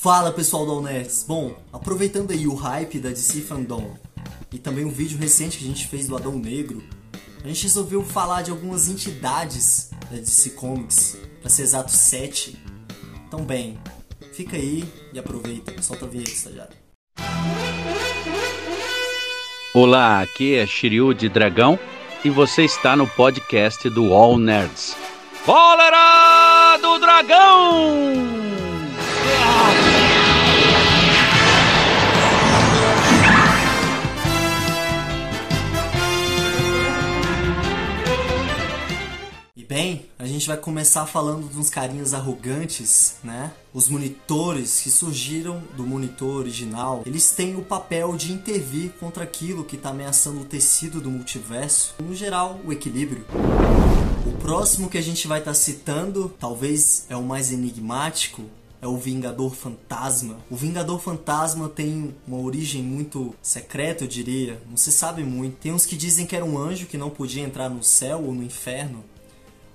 Fala 0.00 0.30
pessoal 0.30 0.64
do 0.64 0.70
Allnerds! 0.70 1.24
Bom, 1.26 1.56
aproveitando 1.72 2.30
aí 2.30 2.46
o 2.46 2.54
hype 2.54 3.00
da 3.00 3.08
DC 3.08 3.40
Fandom 3.40 3.96
e 4.52 4.56
também 4.56 4.84
um 4.84 4.90
vídeo 4.90 5.18
recente 5.18 5.58
que 5.58 5.64
a 5.64 5.66
gente 5.66 5.88
fez 5.88 6.06
do 6.06 6.14
Adão 6.14 6.38
Negro, 6.38 6.80
a 7.42 7.48
gente 7.48 7.64
resolveu 7.64 8.04
falar 8.04 8.42
de 8.42 8.52
algumas 8.52 8.88
entidades 8.88 9.90
da 10.08 10.18
DC 10.18 10.50
Comics, 10.50 11.18
para 11.40 11.50
ser 11.50 11.62
exato 11.62 11.90
7. 11.90 12.56
Então 13.26 13.40
bem, 13.40 13.76
fica 14.32 14.56
aí 14.56 14.84
e 15.12 15.18
aproveita, 15.18 15.82
solta 15.82 16.04
a 16.04 16.08
vinheta, 16.08 16.30
estagiário. 16.30 16.76
Olá, 19.74 20.20
aqui 20.20 20.54
é 20.54 20.64
Shiryu 20.64 21.12
de 21.12 21.28
Dragão 21.28 21.76
e 22.24 22.30
você 22.30 22.64
está 22.64 22.94
no 22.94 23.08
podcast 23.08 23.90
do 23.90 24.14
All 24.14 24.38
Nerds. 24.38 24.96
Cólera 25.44 26.78
do 26.80 27.00
Dragão! 27.00 28.57
Gente 40.38 40.46
vai 40.46 40.56
começar 40.56 41.04
falando 41.04 41.50
de 41.50 41.58
uns 41.58 41.68
carinhas 41.68 42.14
arrogantes, 42.14 43.16
né? 43.24 43.50
Os 43.74 43.88
monitores 43.88 44.80
que 44.80 44.88
surgiram 44.88 45.60
do 45.76 45.84
monitor 45.84 46.36
original, 46.36 47.02
eles 47.04 47.32
têm 47.32 47.56
o 47.56 47.62
papel 47.62 48.16
de 48.16 48.32
intervir 48.32 48.92
contra 49.00 49.24
aquilo 49.24 49.64
que 49.64 49.74
está 49.74 49.90
ameaçando 49.90 50.40
o 50.40 50.44
tecido 50.44 51.00
do 51.00 51.10
multiverso, 51.10 51.96
no 52.00 52.14
geral, 52.14 52.60
o 52.64 52.72
equilíbrio. 52.72 53.26
O 54.24 54.30
próximo 54.40 54.88
que 54.88 54.96
a 54.96 55.02
gente 55.02 55.26
vai 55.26 55.40
estar 55.40 55.50
tá 55.50 55.54
citando, 55.54 56.32
talvez 56.38 57.06
é 57.08 57.16
o 57.16 57.22
mais 57.22 57.50
enigmático, 57.50 58.44
é 58.80 58.86
o 58.86 58.96
Vingador 58.96 59.52
Fantasma. 59.52 60.36
O 60.48 60.54
Vingador 60.54 61.00
Fantasma 61.00 61.68
tem 61.68 62.14
uma 62.28 62.38
origem 62.38 62.80
muito 62.80 63.34
secreta, 63.42 64.04
eu 64.04 64.08
diria. 64.08 64.62
Não 64.70 64.76
se 64.76 64.92
sabe 64.92 65.24
muito. 65.24 65.56
Tem 65.56 65.72
uns 65.72 65.84
que 65.84 65.96
dizem 65.96 66.26
que 66.26 66.36
era 66.36 66.44
um 66.44 66.56
anjo 66.56 66.86
que 66.86 66.96
não 66.96 67.10
podia 67.10 67.42
entrar 67.42 67.68
no 67.68 67.82
céu 67.82 68.22
ou 68.24 68.32
no 68.32 68.44
inferno. 68.44 69.04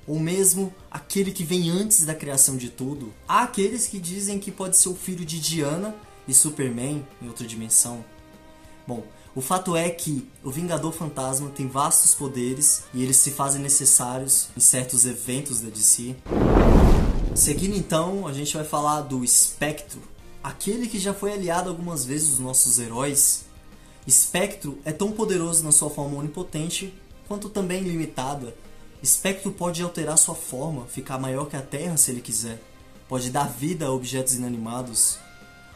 Ou 0.07 0.19
mesmo 0.19 0.73
aquele 0.91 1.31
que 1.31 1.43
vem 1.43 1.69
antes 1.69 2.05
da 2.05 2.13
criação 2.13 2.57
de 2.57 2.69
tudo. 2.69 3.13
Há 3.27 3.43
aqueles 3.43 3.87
que 3.87 3.99
dizem 3.99 4.39
que 4.39 4.51
pode 4.51 4.77
ser 4.77 4.89
o 4.89 4.95
filho 4.95 5.25
de 5.25 5.39
Diana 5.39 5.95
e 6.27 6.33
Superman 6.33 7.05
em 7.21 7.27
outra 7.27 7.47
dimensão. 7.47 8.03
Bom, 8.85 9.03
o 9.35 9.41
fato 9.41 9.75
é 9.75 9.89
que 9.89 10.27
o 10.43 10.51
Vingador 10.51 10.91
Fantasma 10.91 11.49
tem 11.49 11.67
vastos 11.67 12.13
poderes 12.13 12.83
e 12.93 13.01
eles 13.01 13.17
se 13.17 13.31
fazem 13.31 13.61
necessários 13.61 14.49
em 14.55 14.59
certos 14.59 15.05
eventos 15.05 15.59
da 15.59 15.69
DC. 15.69 16.15
Seguindo 17.33 17.75
então, 17.75 18.27
a 18.27 18.33
gente 18.33 18.55
vai 18.55 18.63
falar 18.63 19.01
do 19.01 19.23
Espectro, 19.23 19.99
aquele 20.43 20.87
que 20.87 20.99
já 20.99 21.15
foi 21.15 21.33
aliado 21.33 21.69
algumas 21.69 22.05
vezes 22.05 22.29
dos 22.29 22.39
nossos 22.39 22.77
heróis. 22.77 23.45
Espectro 24.05 24.77
é 24.85 24.91
tão 24.91 25.11
poderoso 25.11 25.63
na 25.63 25.71
sua 25.71 25.89
forma 25.89 26.19
onipotente 26.19 26.93
quanto 27.27 27.49
também 27.49 27.81
limitada. 27.81 28.55
Espectro 29.03 29.51
pode 29.51 29.83
alterar 29.83 30.17
sua 30.17 30.33
forma, 30.33 30.87
ficar 30.87 31.19
maior 31.19 31.45
que 31.45 31.55
a 31.55 31.61
Terra 31.61 31.97
se 31.97 32.09
ele 32.09 32.21
quiser. 32.21 32.59
Pode 33.07 33.29
dar 33.29 33.47
vida 33.47 33.85
a 33.85 33.91
objetos 33.91 34.33
inanimados. 34.33 35.19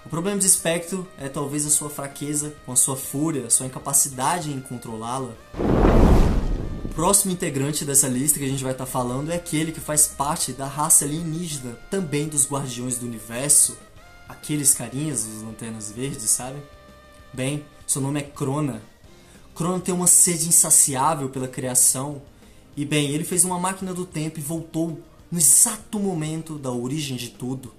O 0.03 0.09
problema 0.09 0.39
de 0.39 0.47
Espectro 0.47 1.07
é 1.19 1.29
talvez 1.29 1.65
a 1.65 1.69
sua 1.69 1.89
fraqueza 1.89 2.55
com 2.65 2.71
a 2.71 2.75
sua 2.75 2.95
fúria, 2.95 3.49
sua 3.49 3.67
incapacidade 3.67 4.51
em 4.51 4.61
controlá-la 4.61 5.33
próximo 6.97 7.31
integrante 7.31 7.85
dessa 7.85 8.07
lista 8.07 8.39
que 8.39 8.45
a 8.45 8.47
gente 8.47 8.63
vai 8.63 8.71
estar 8.71 8.87
tá 8.87 8.91
falando 8.91 9.31
é 9.31 9.35
aquele 9.35 9.71
que 9.71 9.79
faz 9.79 10.07
parte 10.07 10.51
da 10.51 10.65
raça 10.65 11.05
alienígena, 11.05 11.77
também 11.91 12.27
dos 12.27 12.49
Guardiões 12.49 12.97
do 12.97 13.05
Universo, 13.05 13.77
aqueles 14.27 14.73
carinhas, 14.73 15.23
os 15.23 15.43
lanternas 15.43 15.91
verdes, 15.91 16.27
sabe? 16.31 16.57
Bem, 17.31 17.63
seu 17.85 18.01
nome 18.01 18.19
é 18.19 18.23
Crona. 18.23 18.81
Crona 19.53 19.79
tem 19.79 19.93
uma 19.93 20.07
sede 20.07 20.47
insaciável 20.47 21.29
pela 21.29 21.47
criação, 21.47 22.19
e 22.77 22.85
bem, 22.85 23.09
ele 23.09 23.23
fez 23.23 23.43
uma 23.43 23.57
máquina 23.57 23.91
do 23.91 24.05
tempo 24.05 24.37
e 24.37 24.41
voltou 24.41 25.01
no 25.31 25.39
exato 25.39 25.99
momento 25.99 26.59
da 26.59 26.71
origem 26.71 27.17
de 27.17 27.29
tudo. 27.31 27.73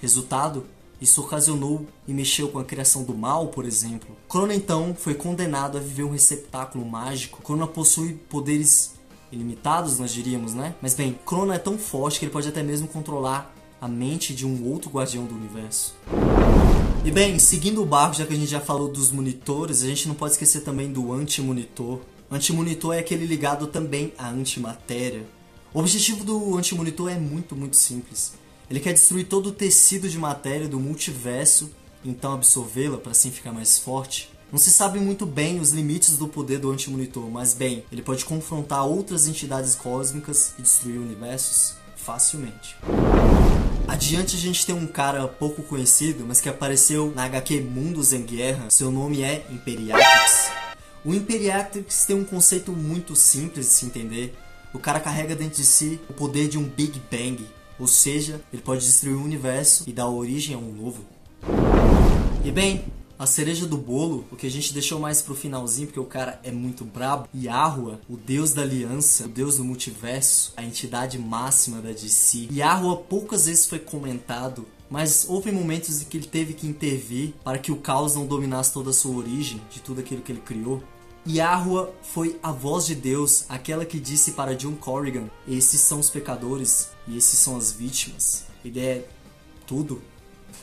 Resultado, 0.00 0.64
isso 1.00 1.20
ocasionou 1.20 1.88
e 2.06 2.14
mexeu 2.14 2.46
com 2.48 2.60
a 2.60 2.64
criação 2.64 3.02
do 3.02 3.12
mal, 3.12 3.48
por 3.48 3.64
exemplo. 3.64 4.16
Crona 4.28 4.54
então 4.54 4.94
foi 4.94 5.14
condenado 5.14 5.76
a 5.76 5.80
viver 5.80 6.04
um 6.04 6.12
receptáculo 6.12 6.86
mágico. 6.86 7.42
Crona 7.42 7.66
possui 7.66 8.12
poderes 8.12 8.94
ilimitados, 9.32 9.98
nós 9.98 10.12
diríamos, 10.12 10.54
né? 10.54 10.76
Mas 10.80 10.94
bem, 10.94 11.18
Crona 11.26 11.56
é 11.56 11.58
tão 11.58 11.76
forte 11.76 12.20
que 12.20 12.24
ele 12.24 12.32
pode 12.32 12.46
até 12.46 12.62
mesmo 12.62 12.86
controlar 12.86 13.52
a 13.80 13.88
mente 13.88 14.32
de 14.32 14.46
um 14.46 14.70
outro 14.70 14.88
guardião 14.88 15.24
do 15.24 15.34
universo. 15.34 15.96
E 17.04 17.10
bem, 17.10 17.40
seguindo 17.40 17.82
o 17.82 17.86
barco, 17.86 18.14
já 18.14 18.24
que 18.24 18.32
a 18.32 18.36
gente 18.36 18.50
já 18.50 18.60
falou 18.60 18.86
dos 18.86 19.10
monitores, 19.10 19.82
a 19.82 19.86
gente 19.88 20.06
não 20.06 20.14
pode 20.14 20.34
esquecer 20.34 20.60
também 20.60 20.92
do 20.92 21.12
antimonitor. 21.12 21.98
Antimonitor 22.34 22.94
é 22.94 22.98
aquele 22.98 23.26
ligado 23.26 23.66
também 23.66 24.12
à 24.16 24.28
antimatéria. 24.28 25.26
O 25.74 25.80
objetivo 25.80 26.24
do 26.24 26.56
antimonitor 26.56 27.10
é 27.10 27.18
muito, 27.18 27.54
muito 27.54 27.76
simples. 27.76 28.32
Ele 28.70 28.80
quer 28.80 28.92
destruir 28.92 29.26
todo 29.26 29.48
o 29.48 29.52
tecido 29.52 30.08
de 30.08 30.18
matéria 30.18 30.66
do 30.66 30.80
multiverso, 30.80 31.70
então 32.04 32.32
absorvê-la 32.32 32.96
para 32.96 33.12
assim 33.12 33.30
ficar 33.30 33.52
mais 33.52 33.78
forte. 33.78 34.30
Não 34.50 34.58
se 34.58 34.70
sabe 34.70 34.98
muito 34.98 35.24
bem 35.24 35.60
os 35.60 35.72
limites 35.72 36.16
do 36.16 36.28
poder 36.28 36.58
do 36.58 36.70
Antimonitor, 36.70 37.30
mas 37.30 37.54
bem, 37.54 37.84
ele 37.90 38.02
pode 38.02 38.24
confrontar 38.24 38.86
outras 38.86 39.26
entidades 39.26 39.74
cósmicas 39.74 40.52
e 40.58 40.62
destruir 40.62 40.98
universos 40.98 41.74
facilmente. 41.96 42.76
Adiante 43.88 44.36
a 44.36 44.38
gente 44.38 44.64
tem 44.66 44.74
um 44.74 44.86
cara 44.86 45.26
pouco 45.26 45.62
conhecido, 45.62 46.24
mas 46.26 46.40
que 46.40 46.48
apareceu 46.48 47.12
na 47.14 47.24
HQ 47.24 47.60
Mundos 47.60 48.12
em 48.12 48.22
Guerra. 48.22 48.68
Seu 48.68 48.90
nome 48.90 49.22
é 49.22 49.46
Imperiatrix. 49.50 50.61
O 51.04 51.12
Imperiatrix 51.12 52.04
tem 52.04 52.14
um 52.14 52.24
conceito 52.24 52.70
muito 52.70 53.16
simples 53.16 53.66
de 53.66 53.72
se 53.72 53.86
entender. 53.86 54.38
O 54.72 54.78
cara 54.78 55.00
carrega 55.00 55.34
dentro 55.34 55.56
de 55.56 55.64
si 55.64 56.00
o 56.08 56.12
poder 56.12 56.46
de 56.46 56.56
um 56.56 56.62
Big 56.62 57.02
Bang, 57.10 57.44
ou 57.76 57.88
seja, 57.88 58.40
ele 58.52 58.62
pode 58.62 58.86
destruir 58.86 59.16
o 59.16 59.24
universo 59.24 59.82
e 59.88 59.92
dar 59.92 60.08
origem 60.08 60.54
a 60.54 60.58
um 60.58 60.72
novo. 60.72 61.04
E 62.44 62.52
bem, 62.52 62.84
a 63.18 63.26
cereja 63.26 63.66
do 63.66 63.76
bolo, 63.76 64.24
o 64.30 64.36
que 64.36 64.46
a 64.46 64.50
gente 64.50 64.72
deixou 64.72 65.00
mais 65.00 65.20
pro 65.20 65.34
finalzinho, 65.34 65.88
porque 65.88 65.98
o 65.98 66.04
cara 66.04 66.40
é 66.44 66.52
muito 66.52 66.84
brabo. 66.84 67.28
Yahua, 67.34 68.00
o 68.08 68.16
deus 68.16 68.52
da 68.52 68.62
aliança, 68.62 69.26
o 69.26 69.28
deus 69.28 69.56
do 69.56 69.64
multiverso, 69.64 70.52
a 70.56 70.62
entidade 70.62 71.18
máxima 71.18 71.80
da 71.80 71.90
DC. 71.90 72.48
Yahua 72.52 72.96
poucas 72.96 73.46
vezes 73.46 73.66
foi 73.66 73.80
comentado, 73.80 74.66
mas 74.92 75.24
houve 75.26 75.50
momentos 75.50 76.02
em 76.02 76.04
que 76.04 76.18
ele 76.18 76.26
teve 76.26 76.52
que 76.52 76.66
intervir 76.66 77.32
para 77.42 77.56
que 77.56 77.72
o 77.72 77.76
caos 77.76 78.14
não 78.14 78.26
dominasse 78.26 78.74
toda 78.74 78.90
a 78.90 78.92
sua 78.92 79.16
origem, 79.16 79.58
de 79.70 79.80
tudo 79.80 80.00
aquilo 80.00 80.20
que 80.20 80.30
ele 80.30 80.42
criou. 80.42 80.84
Yahua 81.26 81.94
foi 82.02 82.38
a 82.42 82.52
voz 82.52 82.84
de 82.84 82.94
Deus, 82.94 83.46
aquela 83.48 83.86
que 83.86 83.98
disse 83.98 84.32
para 84.32 84.54
John 84.54 84.74
Corrigan: 84.74 85.30
Esses 85.48 85.80
são 85.80 85.98
os 85.98 86.10
pecadores 86.10 86.90
e 87.08 87.16
esses 87.16 87.38
são 87.38 87.56
as 87.56 87.72
vítimas. 87.72 88.44
Ele 88.62 88.80
é 88.80 89.08
tudo. 89.66 90.02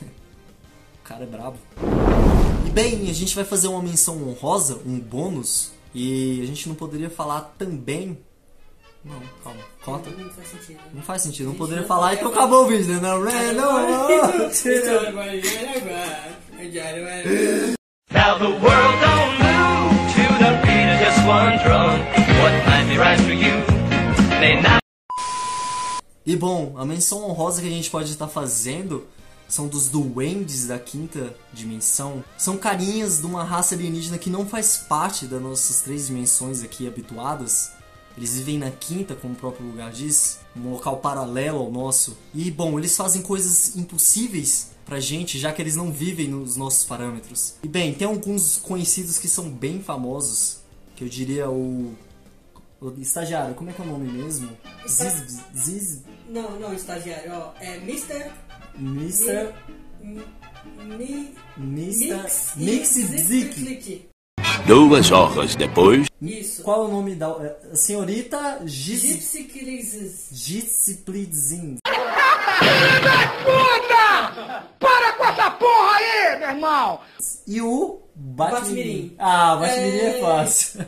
o 0.00 1.02
cara 1.02 1.24
é 1.24 1.26
brabo. 1.26 1.58
E 2.68 2.70
bem, 2.70 3.10
a 3.10 3.12
gente 3.12 3.34
vai 3.34 3.44
fazer 3.44 3.66
uma 3.66 3.82
menção 3.82 4.28
honrosa, 4.28 4.80
um 4.86 4.96
bônus, 4.96 5.72
e 5.92 6.40
a 6.40 6.46
gente 6.46 6.68
não 6.68 6.76
poderia 6.76 7.10
falar 7.10 7.56
também. 7.58 8.16
Não, 9.04 9.20
calma, 9.42 9.60
conta. 9.82 10.10
Não, 10.10 10.30
faz 10.30 10.48
sentido. 10.48 10.80
Não 10.92 11.02
faz 11.02 11.22
sentido, 11.22 11.46
não 11.46 11.54
poderia 11.54 11.84
falar, 11.86 12.14
então 12.14 12.28
acabou 12.28 12.64
o 12.64 12.68
vídeo, 12.68 12.86
né? 12.94 13.00
Não, 13.00 13.18
não, 13.20 13.54
não. 13.54 14.08
Now 18.12 18.38
the 18.38 18.48
world 18.48 19.00
don't 19.00 19.38
move 19.38 19.94
to 20.12 20.22
the 20.42 20.50
beat 20.62 20.88
of 20.90 20.98
just 20.98 21.20
one 21.26 21.56
drum. 21.62 21.98
What 22.42 22.52
might 22.66 22.88
be 22.88 22.98
right 22.98 23.20
for 23.20 23.32
you 23.32 23.54
may 24.40 24.60
not. 24.60 24.80
E 26.26 26.36
bom, 26.36 26.74
a 26.76 26.84
menção 26.84 27.22
honrosa 27.24 27.62
que 27.62 27.68
a 27.68 27.70
gente 27.70 27.88
pode 27.88 28.10
estar 28.10 28.28
fazendo 28.28 29.06
são 29.48 29.68
dos 29.68 29.88
duendes 29.88 30.66
da 30.66 30.78
quinta 30.78 31.34
dimensão. 31.52 32.24
São 32.36 32.56
carinhas 32.56 33.18
de 33.18 33.26
uma 33.26 33.44
raça 33.44 33.74
alienígena 33.74 34.18
que 34.18 34.28
não 34.28 34.46
faz 34.46 34.76
parte 34.76 35.26
das 35.26 35.40
nossas 35.40 35.80
três 35.80 36.08
dimensões 36.08 36.62
aqui 36.62 36.86
habituadas. 36.86 37.72
Eles 38.16 38.36
vivem 38.36 38.58
na 38.58 38.70
quinta, 38.70 39.14
como 39.14 39.34
o 39.34 39.36
próprio 39.36 39.66
lugar 39.66 39.90
diz, 39.92 40.40
um 40.56 40.70
local 40.70 40.98
paralelo 40.98 41.58
ao 41.60 41.70
nosso. 41.70 42.16
E 42.34 42.50
bom, 42.50 42.78
eles 42.78 42.96
fazem 42.96 43.22
coisas 43.22 43.76
impossíveis 43.76 44.72
pra 44.84 44.98
gente, 44.98 45.38
já 45.38 45.52
que 45.52 45.62
eles 45.62 45.76
não 45.76 45.92
vivem 45.92 46.28
nos 46.28 46.56
nossos 46.56 46.84
parâmetros. 46.84 47.54
E 47.62 47.68
bem, 47.68 47.94
tem 47.94 48.06
alguns 48.06 48.56
conhecidos 48.56 49.18
que 49.18 49.28
são 49.28 49.48
bem 49.48 49.80
famosos, 49.80 50.58
que 50.96 51.04
eu 51.04 51.08
diria 51.08 51.48
o, 51.48 51.94
o 52.80 52.90
estagiário, 53.00 53.54
como 53.54 53.70
é 53.70 53.72
que 53.72 53.80
é 53.80 53.84
o 53.84 53.88
nome 53.88 54.10
mesmo? 54.10 54.50
Ziz, 54.88 55.40
Ziz, 55.56 56.02
Não, 56.28 56.58
não, 56.58 56.74
estagiário, 56.74 57.32
ó. 57.32 57.52
É 57.60 57.76
Mr. 57.76 58.32
Mr. 58.76 59.54
Mi, 60.02 60.22
mi, 60.96 61.34
Mr. 61.56 62.22
Mix 62.22 62.52
Mix 62.56 62.96
e 62.96 63.04
Zik. 63.04 63.60
Zik. 63.60 64.09
Duas 64.66 65.10
horas 65.10 65.54
depois. 65.56 66.06
Isso. 66.20 66.62
Qual 66.62 66.84
é 66.84 66.88
o 66.88 66.90
nome 66.90 67.14
da 67.14 67.28
é, 67.40 67.74
senhorita 67.74 68.60
Giz- 68.66 69.02
Gypsy 69.02 69.44
Crisis. 69.44 70.28
Gypsy 70.32 70.94
Plitzin? 71.04 71.76
Para 74.78 75.12
com 75.14 75.24
essa 75.24 75.50
porra 75.52 75.96
aí, 75.96 76.38
meu 76.38 76.48
irmão! 76.50 77.00
E 77.46 77.60
o 77.62 78.00
Batmirim. 78.14 79.14
Ah, 79.18 79.56
Batmirim 79.56 79.98
é, 79.98 80.18
É. 80.18 80.20
fácil. 80.20 80.80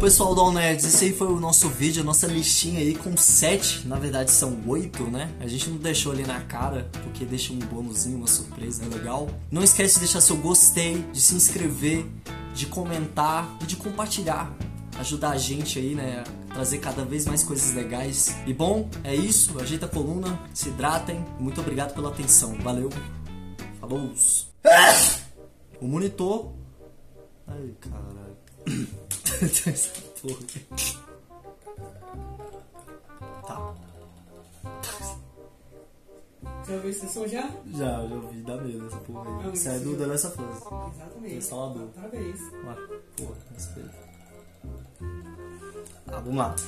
Pessoal 0.00 0.34
do 0.34 0.40
All 0.40 0.50
Nerds, 0.50 0.86
esse 0.86 1.04
aí 1.04 1.12
foi 1.12 1.26
o 1.26 1.38
nosso 1.38 1.68
vídeo, 1.68 2.00
a 2.00 2.04
nossa 2.04 2.26
listinha 2.26 2.80
aí 2.80 2.94
com 2.94 3.14
sete, 3.18 3.86
na 3.86 3.96
verdade 3.96 4.30
são 4.30 4.58
oito, 4.66 5.02
né? 5.04 5.30
A 5.38 5.46
gente 5.46 5.68
não 5.68 5.76
deixou 5.76 6.10
ali 6.10 6.22
na 6.22 6.40
cara, 6.40 6.88
porque 7.02 7.22
deixa 7.26 7.52
um 7.52 7.58
bônusinho, 7.58 8.16
uma 8.16 8.26
surpresa, 8.26 8.82
legal. 8.86 9.28
Não 9.50 9.62
esquece 9.62 9.94
de 9.94 10.00
deixar 10.00 10.22
seu 10.22 10.38
gostei, 10.38 11.02
de 11.12 11.20
se 11.20 11.34
inscrever, 11.34 12.06
de 12.54 12.64
comentar 12.64 13.46
e 13.60 13.66
de 13.66 13.76
compartilhar. 13.76 14.50
Ajudar 14.98 15.32
a 15.32 15.38
gente 15.38 15.78
aí, 15.78 15.94
né? 15.94 16.24
a 16.48 16.54
Trazer 16.54 16.78
cada 16.78 17.04
vez 17.04 17.26
mais 17.26 17.42
coisas 17.42 17.74
legais. 17.74 18.34
E 18.46 18.54
bom, 18.54 18.88
é 19.04 19.14
isso. 19.14 19.60
Ajeita 19.60 19.84
a 19.84 19.88
coluna, 19.88 20.40
se 20.54 20.70
hidratem. 20.70 21.22
Muito 21.38 21.60
obrigado 21.60 21.94
pela 21.94 22.08
atenção. 22.08 22.54
Valeu. 22.62 22.88
Falou. 23.78 24.14
O 25.78 25.86
monitor. 25.86 26.52
Ai, 27.46 27.74
caralho. 27.78 29.09
Essa 29.66 29.90
porra. 30.20 30.40
Tá. 33.46 33.74
Você 36.62 36.72
ouviu 36.74 36.90
esse 36.90 37.08
som 37.08 37.26
já? 37.26 37.50
Já, 37.72 38.06
já 38.06 38.14
ouvi, 38.14 38.40
dá 38.42 38.56
medo 38.56 38.86
essa 38.86 38.96
porra 38.98 39.28
aí. 39.28 39.44
Não, 39.44 39.52
Isso 39.52 39.68
é 39.68 39.78
do 39.78 39.96
The 39.96 40.06
Last 40.06 40.26
of 40.26 40.42
Us. 40.42 40.56
Exatamente. 40.94 41.34
Instalador. 41.36 41.88
Parabéns. 41.88 42.40
Ah, 42.66 42.76
porra, 43.16 43.36
respeito. 43.54 43.90
Tá, 46.06 46.20
vamos 46.20 46.36
lá. 46.36 46.54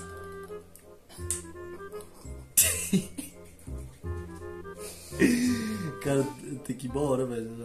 Cara, 6.03 6.25
tem 6.65 6.77
que 6.77 6.87
ir 6.87 6.91
embora, 6.91 7.25
velho. 7.25 7.57